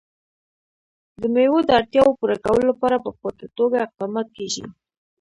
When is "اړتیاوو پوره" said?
1.79-2.37